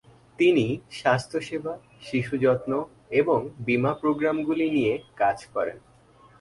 তিনি 0.39 0.65
স্বাস্থ্যসেবা, 0.91 1.73
শিশু 2.01 2.35
যত্ন 2.37 2.71
এবং 3.11 3.39
বীমা 3.65 3.93
প্রোগ্রামগুলি 3.93 4.67
নিয়ে 4.69 4.93
কাজ 5.15 5.37
করেন। 5.45 5.77